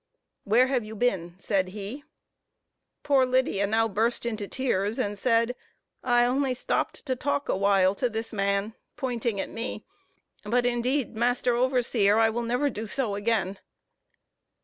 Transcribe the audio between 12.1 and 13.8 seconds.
I will never do so again."